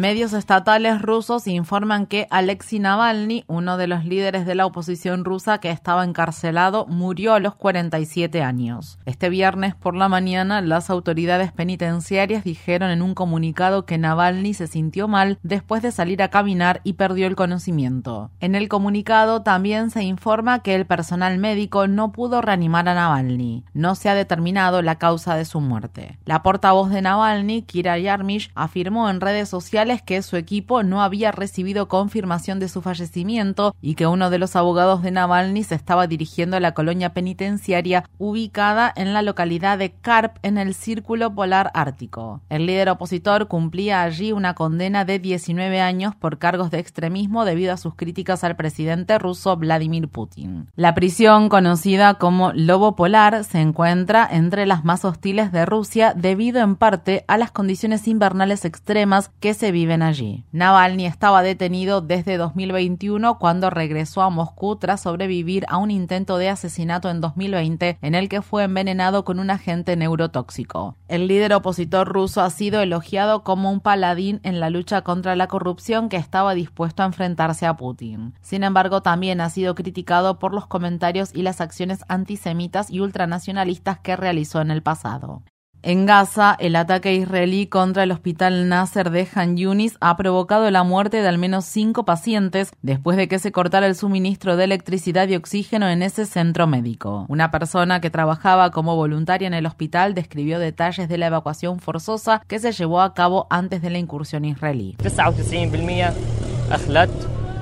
[0.00, 5.58] Medios estatales rusos informan que Alexei Navalny, uno de los líderes de la oposición rusa
[5.58, 8.98] que estaba encarcelado, murió a los 47 años.
[9.04, 14.68] Este viernes por la mañana, las autoridades penitenciarias dijeron en un comunicado que Navalny se
[14.68, 18.30] sintió mal después de salir a caminar y perdió el conocimiento.
[18.40, 23.64] En el comunicado también se informa que el personal médico no pudo reanimar a Navalny.
[23.74, 26.18] No se ha determinado la causa de su muerte.
[26.24, 31.32] La portavoz de Navalny, Kira Yarmish, afirmó en redes sociales que su equipo no había
[31.32, 36.06] recibido confirmación de su fallecimiento y que uno de los abogados de Navalny se estaba
[36.06, 41.70] dirigiendo a la colonia penitenciaria ubicada en la localidad de Karp en el Círculo Polar
[41.74, 42.40] Ártico.
[42.48, 47.72] El líder opositor cumplía allí una condena de 19 años por cargos de extremismo debido
[47.72, 50.68] a sus críticas al presidente ruso Vladimir Putin.
[50.76, 56.60] La prisión, conocida como Lobo Polar, se encuentra entre las más hostiles de Rusia debido
[56.60, 60.44] en parte a las condiciones invernales extremas que se viven allí.
[60.52, 66.50] Navalny estaba detenido desde 2021 cuando regresó a Moscú tras sobrevivir a un intento de
[66.50, 70.96] asesinato en 2020 en el que fue envenenado con un agente neurotóxico.
[71.08, 75.46] El líder opositor ruso ha sido elogiado como un paladín en la lucha contra la
[75.46, 78.34] corrupción que estaba dispuesto a enfrentarse a Putin.
[78.42, 83.98] Sin embargo, también ha sido criticado por los comentarios y las acciones antisemitas y ultranacionalistas
[84.00, 85.42] que realizó en el pasado.
[85.82, 90.82] En Gaza, el ataque israelí contra el hospital Nasser de Han Yunis ha provocado la
[90.82, 95.26] muerte de al menos cinco pacientes después de que se cortara el suministro de electricidad
[95.28, 97.24] y oxígeno en ese centro médico.
[97.28, 102.42] Una persona que trabajaba como voluntaria en el hospital describió detalles de la evacuación forzosa
[102.46, 104.98] que se llevó a cabo antes de la incursión israelí.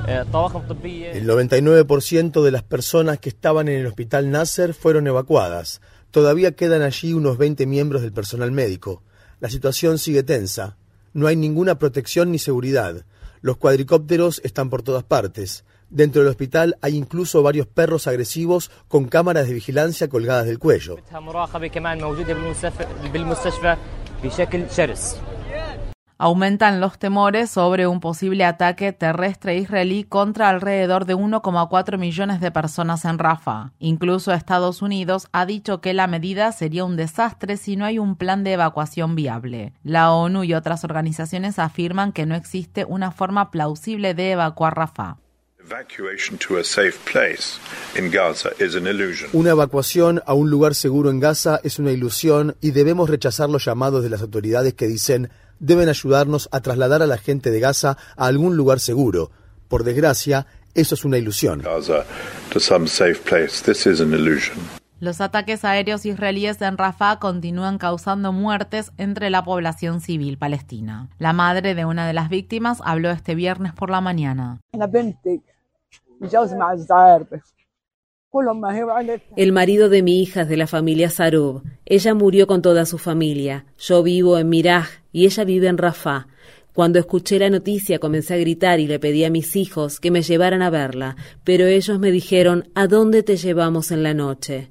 [0.08, 5.80] El 99% de las personas que estaban en el hospital Nasser fueron evacuadas.
[6.10, 9.02] Todavía quedan allí unos 20 miembros del personal médico.
[9.40, 10.76] La situación sigue tensa.
[11.12, 13.04] No hay ninguna protección ni seguridad.
[13.40, 15.64] Los cuadricópteros están por todas partes.
[15.90, 20.96] Dentro del hospital hay incluso varios perros agresivos con cámaras de vigilancia colgadas del cuello.
[26.20, 32.50] Aumentan los temores sobre un posible ataque terrestre israelí contra alrededor de 1,4 millones de
[32.50, 33.70] personas en Rafah.
[33.78, 38.16] Incluso Estados Unidos ha dicho que la medida sería un desastre si no hay un
[38.16, 39.74] plan de evacuación viable.
[39.84, 45.18] La ONU y otras organizaciones afirman que no existe una forma plausible de evacuar Rafah.
[49.32, 53.64] Una evacuación a un lugar seguro en Gaza es una ilusión y debemos rechazar los
[53.64, 55.30] llamados de las autoridades que dicen
[55.60, 59.30] deben ayudarnos a trasladar a la gente de Gaza a algún lugar seguro.
[59.68, 61.62] Por desgracia, eso es una ilusión.
[65.00, 71.08] Los ataques aéreos israelíes en Rafah continúan causando muertes entre la población civil palestina.
[71.18, 74.60] La madre de una de las víctimas habló este viernes por la mañana.
[79.36, 81.62] El marido de mi hija es de la familia Sarub.
[81.86, 83.66] Ella murió con toda su familia.
[83.78, 86.28] Yo vivo en Miraj y ella vive en Rafah.
[86.72, 90.22] Cuando escuché la noticia comencé a gritar y le pedí a mis hijos que me
[90.22, 94.70] llevaran a verla, pero ellos me dijeron ¿A dónde te llevamos en la noche?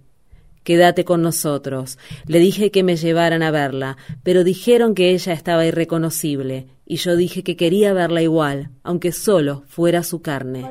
[0.63, 1.99] Quédate con nosotros.
[2.27, 7.17] Le dije que me llevaran a verla, pero dijeron que ella estaba irreconocible, y yo
[7.17, 10.61] dije que quería verla igual, aunque solo fuera su carne.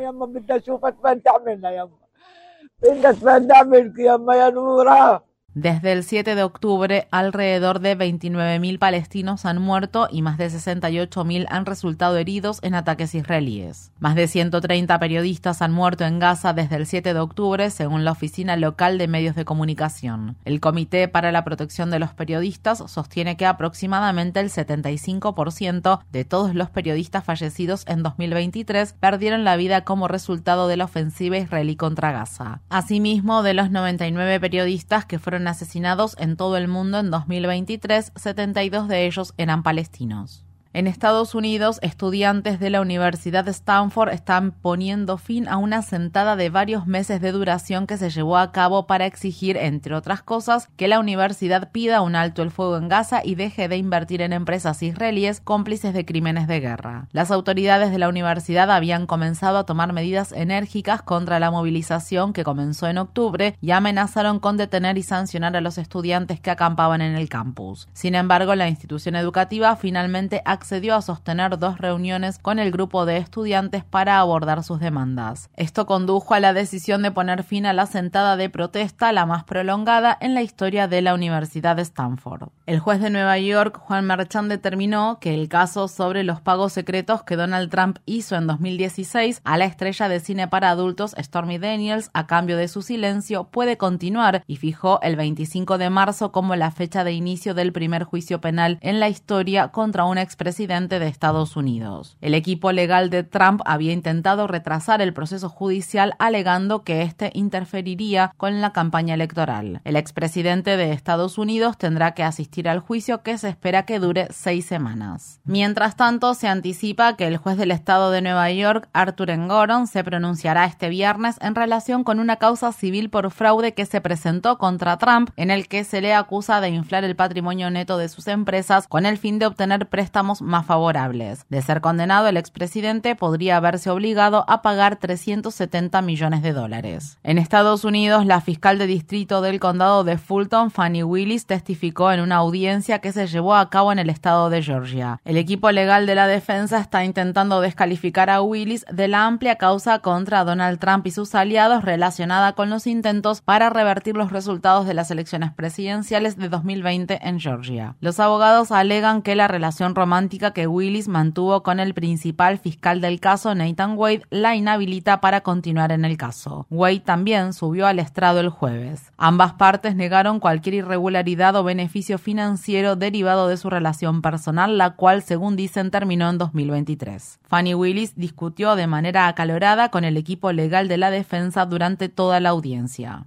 [5.56, 11.46] Desde el 7 de octubre, alrededor de 29.000 palestinos han muerto y más de 68.000
[11.48, 13.90] han resultado heridos en ataques israelíes.
[13.98, 18.12] Más de 130 periodistas han muerto en Gaza desde el 7 de octubre, según la
[18.12, 20.36] Oficina Local de Medios de Comunicación.
[20.44, 26.54] El Comité para la Protección de los Periodistas sostiene que aproximadamente el 75% de todos
[26.54, 32.12] los periodistas fallecidos en 2023 perdieron la vida como resultado de la ofensiva israelí contra
[32.12, 32.60] Gaza.
[32.68, 38.88] Asimismo, de los 99 periodistas que fueron asesinados en todo el mundo en 2023, 72
[38.88, 40.45] de ellos eran palestinos.
[40.76, 46.36] En Estados Unidos, estudiantes de la Universidad de Stanford están poniendo fin a una sentada
[46.36, 50.68] de varios meses de duración que se llevó a cabo para exigir, entre otras cosas,
[50.76, 54.34] que la universidad pida un alto el fuego en Gaza y deje de invertir en
[54.34, 57.08] empresas israelíes cómplices de crímenes de guerra.
[57.10, 62.44] Las autoridades de la universidad habían comenzado a tomar medidas enérgicas contra la movilización que
[62.44, 67.16] comenzó en octubre y amenazaron con detener y sancionar a los estudiantes que acampaban en
[67.16, 67.88] el campus.
[67.94, 73.18] Sin embargo, la institución educativa finalmente accedió a sostener dos reuniones con el grupo de
[73.18, 75.48] estudiantes para abordar sus demandas.
[75.54, 79.44] Esto condujo a la decisión de poner fin a la sentada de protesta, la más
[79.44, 82.48] prolongada en la historia de la Universidad de Stanford.
[82.66, 87.22] El juez de Nueva York, Juan Merchan, determinó que el caso sobre los pagos secretos
[87.22, 92.10] que Donald Trump hizo en 2016 a la estrella de cine para adultos Stormy Daniels
[92.12, 96.72] a cambio de su silencio puede continuar y fijó el 25 de marzo como la
[96.72, 101.54] fecha de inicio del primer juicio penal en la historia contra un expresidente de Estados
[101.54, 102.16] Unidos.
[102.22, 108.32] El equipo legal de Trump había intentado retrasar el proceso judicial alegando que éste interferiría
[108.38, 109.82] con la campaña electoral.
[109.84, 114.28] El expresidente de Estados Unidos tendrá que asistir al juicio que se espera que dure
[114.30, 115.40] seis semanas.
[115.44, 120.04] Mientras tanto, se anticipa que el juez del estado de Nueva York, Arthur Engoron, se
[120.04, 124.96] pronunciará este viernes en relación con una causa civil por fraude que se presentó contra
[124.96, 128.88] Trump, en el que se le acusa de inflar el patrimonio neto de sus empresas
[128.88, 131.44] con el fin de obtener préstamos más favorables.
[131.48, 137.18] De ser condenado, el expresidente podría haberse obligado a pagar 370 millones de dólares.
[137.22, 142.20] En Estados Unidos, la fiscal de distrito del condado de Fulton, Fanny Willis, testificó en
[142.20, 145.20] una audiencia que se llevó a cabo en el estado de Georgia.
[145.24, 149.98] El equipo legal de la defensa está intentando descalificar a Willis de la amplia causa
[149.98, 154.94] contra Donald Trump y sus aliados relacionada con los intentos para revertir los resultados de
[154.94, 157.96] las elecciones presidenciales de 2020 en Georgia.
[158.00, 159.94] Los abogados alegan que la relación
[160.28, 165.92] que Willis mantuvo con el principal fiscal del caso, Nathan Wade, la inhabilita para continuar
[165.92, 166.66] en el caso.
[166.70, 169.12] Wade también subió al estrado el jueves.
[169.16, 175.22] Ambas partes negaron cualquier irregularidad o beneficio financiero derivado de su relación personal, la cual,
[175.22, 177.40] según dicen, terminó en 2023.
[177.44, 182.40] Fanny Willis discutió de manera acalorada con el equipo legal de la defensa durante toda
[182.40, 183.26] la audiencia.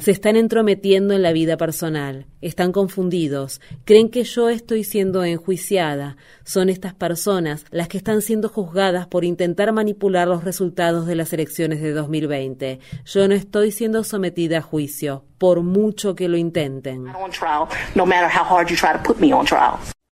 [0.00, 6.16] Se están entrometiendo en la vida personal, están confundidos, creen que yo estoy siendo enjuiciada.
[6.44, 11.32] Son estas personas las que están siendo juzgadas por intentar manipular los resultados de las
[11.32, 12.80] elecciones de 2020.
[13.04, 17.06] Yo no estoy siendo sometida a juicio, por mucho que lo intenten.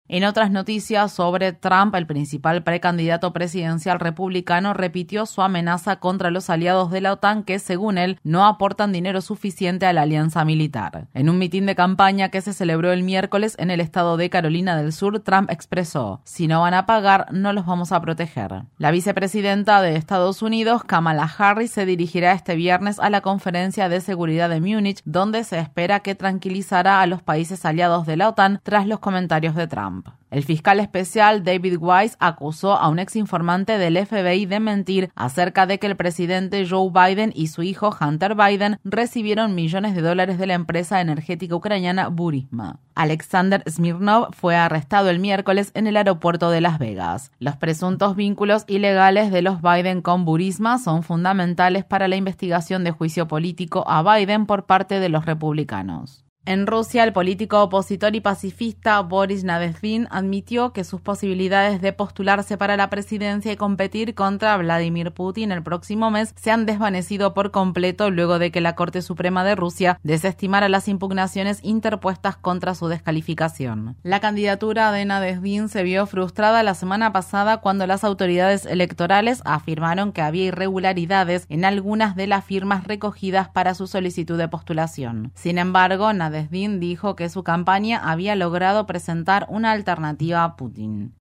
[0.06, 6.51] En otras noticias sobre Trump, el principal precandidato presidencial republicano repitió su amenaza contra los
[6.51, 11.09] aliados de la OTAN que, según él, no aportan dinero suficiente a la alianza militar.
[11.15, 14.77] En un mitin de campaña que se celebró el miércoles en el estado de Carolina
[14.77, 18.65] del Sur, Trump expresó, si no van a pagar, no los vamos a proteger.
[18.77, 24.03] La vicepresidenta de Estados Unidos, Kamala Harris, se dirigirá este viernes a la conferencia de
[24.03, 28.61] seguridad de Múnich, donde se espera que tranquilizará a los países aliados de la OTAN
[28.62, 29.94] tras los comentarios de Trump.
[30.31, 35.67] El fiscal especial David Weiss acusó a un ex informante del FBI de mentir acerca
[35.67, 40.38] de que el presidente Joe Biden y su hijo Hunter Biden recibieron millones de dólares
[40.38, 42.81] de la empresa energética ucraniana Burisma.
[42.94, 47.32] Alexander Smirnov fue arrestado el miércoles en el aeropuerto de Las Vegas.
[47.39, 52.93] Los presuntos vínculos ilegales de los Biden con Burisma son fundamentales para la investigación de
[52.93, 56.24] juicio político a Biden por parte de los republicanos.
[56.46, 62.58] En Rusia, el político opositor y pacifista Boris Nadezhdin admitió que sus posibilidades de postularse
[62.58, 67.51] para la presidencia y competir contra Vladimir Putin el próximo mes se han desvanecido por
[67.51, 72.89] completo luego de que la Corte Suprema de Rusia desestimara las impugnaciones interpuestas contra su
[72.89, 73.96] descalificación.
[74.03, 80.13] La candidatura de Nadezhdin se vio frustrada la semana pasada cuando las autoridades electorales afirmaron
[80.13, 85.32] que había irregularidades en algunas de las firmas recogidas para su solicitud de postulación.
[85.34, 91.14] Sin embargo, Desdin dijo que su campaña había logrado presentar una alternativa a Putin.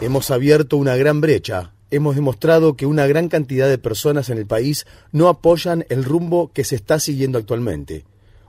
[0.00, 1.72] Hemos abierto una gran brecha.
[1.90, 6.52] Hemos demostrado que una gran cantidad de personas en el país no apoyan el rumbo
[6.52, 8.04] que se está siguiendo actualmente.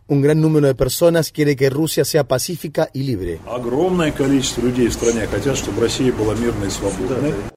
[0.06, 3.40] Un gran número de personas quiere que Rusia sea pacífica y libre.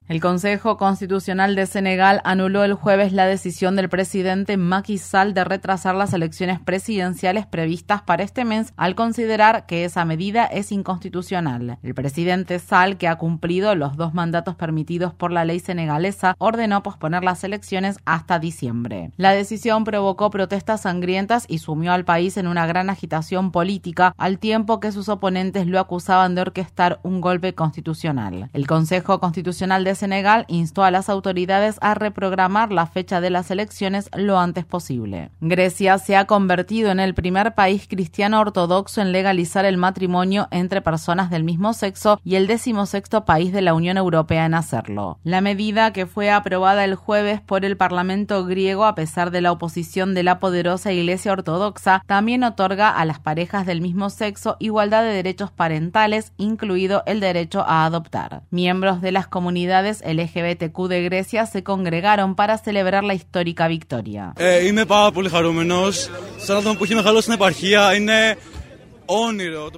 [0.07, 5.43] El Consejo Constitucional de Senegal anuló el jueves la decisión del presidente Macky Sall de
[5.43, 11.79] retrasar las elecciones presidenciales previstas para este mes al considerar que esa medida es inconstitucional.
[11.83, 16.81] El presidente Sall, que ha cumplido los dos mandatos permitidos por la ley senegalesa, ordenó
[16.81, 19.11] posponer las elecciones hasta diciembre.
[19.17, 24.39] La decisión provocó protestas sangrientas y sumió al país en una gran agitación política, al
[24.39, 28.49] tiempo que sus oponentes lo acusaban de orquestar un golpe constitucional.
[28.53, 33.51] El Consejo Constitucional de Senegal instó a las autoridades a reprogramar la fecha de las
[33.51, 35.31] elecciones lo antes posible.
[35.41, 40.81] Grecia se ha convertido en el primer país cristiano ortodoxo en legalizar el matrimonio entre
[40.81, 45.19] personas del mismo sexo y el decimosexto país de la Unión Europea en hacerlo.
[45.23, 49.51] La medida que fue aprobada el jueves por el Parlamento griego a pesar de la
[49.51, 55.03] oposición de la poderosa Iglesia Ortodoxa también otorga a las parejas del mismo sexo igualdad
[55.03, 58.43] de derechos parentales, incluido el derecho a adoptar.
[58.51, 64.33] Miembros de las comunidades LGBTQ de Grecia se congregaron para celebrar la histórica victoria.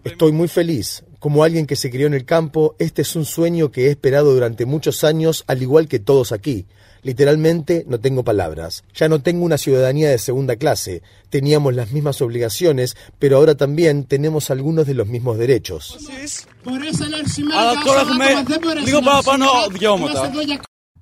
[0.04, 1.04] Estoy muy feliz.
[1.20, 4.34] Como alguien que se crió en el campo, este es un sueño que he esperado
[4.34, 6.66] durante muchos años, al igual que todos aquí.
[7.02, 8.84] Literalmente no tengo palabras.
[8.94, 11.02] Ya no tengo una ciudadanía de segunda clase.
[11.30, 15.98] Teníamos las mismas obligaciones, pero ahora también tenemos algunos de los mismos derechos.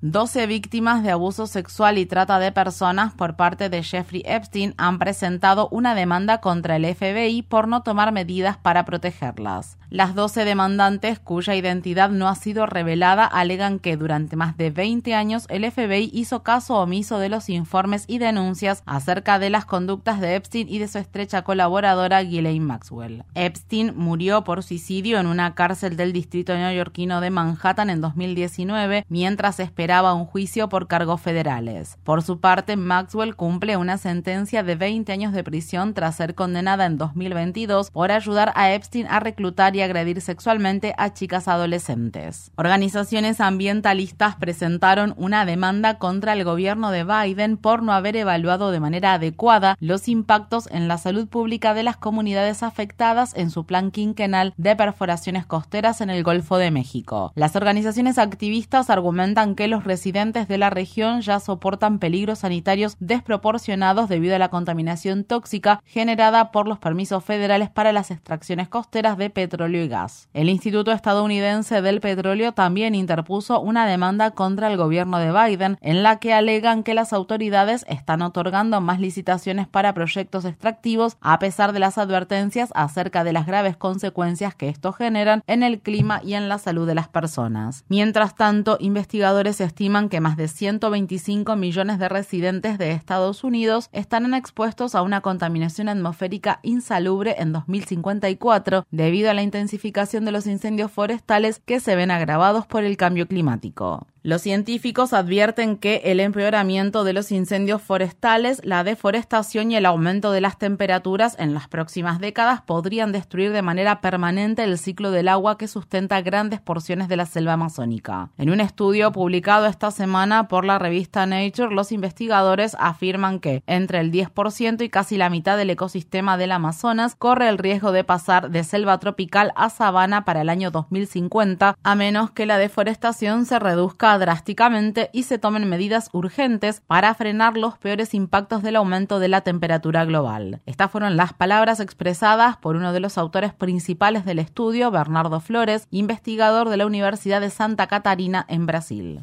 [0.00, 5.00] 12 víctimas de abuso sexual y trata de personas por parte de Jeffrey Epstein han
[5.00, 9.76] presentado una demanda contra el FBI por no tomar medidas para protegerlas.
[9.90, 15.14] Las 12 demandantes, cuya identidad no ha sido revelada, alegan que durante más de 20
[15.16, 20.20] años el FBI hizo caso omiso de los informes y denuncias acerca de las conductas
[20.20, 23.24] de Epstein y de su estrecha colaboradora Ghislaine Maxwell.
[23.34, 29.58] Epstein murió por suicidio en una cárcel del distrito neoyorquino de Manhattan en 2019 mientras
[29.58, 31.96] esperaba un juicio por cargos federales.
[32.04, 36.84] Por su parte, Maxwell cumple una sentencia de 20 años de prisión tras ser condenada
[36.84, 42.50] en 2022 por ayudar a Epstein a reclutar agredir sexualmente a chicas adolescentes.
[42.56, 48.80] Organizaciones ambientalistas presentaron una demanda contra el gobierno de Biden por no haber evaluado de
[48.80, 53.90] manera adecuada los impactos en la salud pública de las comunidades afectadas en su plan
[53.90, 57.32] quinquenal de perforaciones costeras en el Golfo de México.
[57.34, 64.08] Las organizaciones activistas argumentan que los residentes de la región ya soportan peligros sanitarios desproporcionados
[64.08, 69.30] debido a la contaminación tóxica generada por los permisos federales para las extracciones costeras de
[69.30, 70.28] petróleo y gas.
[70.34, 76.02] El Instituto Estadounidense del Petróleo también interpuso una demanda contra el gobierno de Biden en
[76.02, 81.72] la que alegan que las autoridades están otorgando más licitaciones para proyectos extractivos a pesar
[81.72, 86.34] de las advertencias acerca de las graves consecuencias que esto generan en el clima y
[86.34, 87.84] en la salud de las personas.
[87.88, 94.34] Mientras tanto, investigadores estiman que más de 125 millones de residentes de Estados Unidos estarán
[94.34, 100.90] expuestos a una contaminación atmosférica insalubre en 2054 debido a la intensificación de los incendios
[100.90, 104.06] forestales que se ven agravados por el cambio climático.
[104.24, 110.32] Los científicos advierten que el empeoramiento de los incendios forestales, la deforestación y el aumento
[110.32, 115.28] de las temperaturas en las próximas décadas podrían destruir de manera permanente el ciclo del
[115.28, 118.30] agua que sustenta grandes porciones de la selva amazónica.
[118.38, 124.00] En un estudio publicado esta semana por la revista Nature, los investigadores afirman que entre
[124.00, 128.50] el 10% y casi la mitad del ecosistema del Amazonas corre el riesgo de pasar
[128.50, 133.58] de selva tropical a sabana para el año 2050, a menos que la deforestación se
[133.60, 139.28] reduzca drásticamente y se tomen medidas urgentes para frenar los peores impactos del aumento de
[139.28, 140.62] la temperatura global.
[140.64, 145.88] Estas fueron las palabras expresadas por uno de los autores principales del estudio, Bernardo Flores,
[145.90, 149.20] investigador de la Universidad de Santa Catarina en Brasil.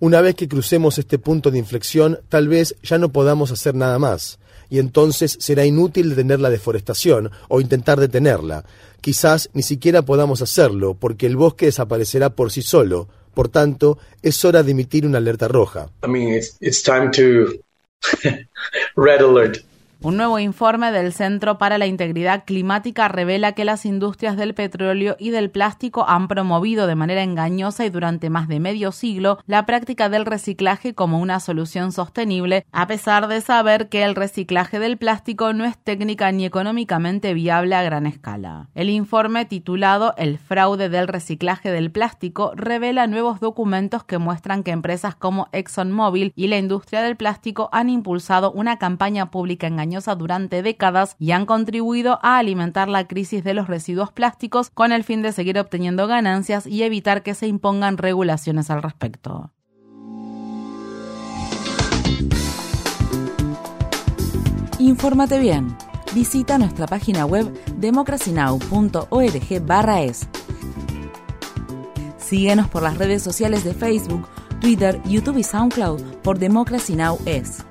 [0.00, 3.98] Una vez que crucemos este punto de inflexión, tal vez ya no podamos hacer nada
[3.98, 4.38] más
[4.70, 8.64] y entonces será inútil detener la deforestación o intentar detenerla.
[9.00, 13.08] Quizás ni siquiera podamos hacerlo porque el bosque desaparecerá por sí solo.
[13.34, 15.90] Por tanto, es hora de emitir una alerta roja.
[20.00, 25.16] Un nuevo informe del Centro para la Integridad Climática revela que las industrias del petróleo
[25.18, 29.66] y del plástico han promovido de manera engañosa y durante más de medio siglo la
[29.66, 34.98] práctica del reciclaje como una solución sostenible, a pesar de saber que el reciclaje del
[34.98, 38.68] plástico no es técnica ni económicamente viable a gran escala.
[38.76, 44.70] El informe titulado El fraude del reciclaje del plástico revela nuevos documentos que muestran que
[44.70, 50.62] empresas como ExxonMobil y la industria del plástico han impulsado una campaña pública engañosa durante
[50.62, 55.22] décadas y han contribuido a alimentar la crisis de los residuos plásticos con el fin
[55.22, 59.52] de seguir obteniendo ganancias y evitar que se impongan regulaciones al respecto.
[64.78, 65.76] Infórmate bien.
[66.14, 70.28] Visita nuestra página web democracynow.org/es.
[72.18, 74.28] Síguenos por las redes sociales de Facebook,
[74.60, 77.18] Twitter, YouTube y SoundCloud por Democracy Now!
[77.24, 77.64] es.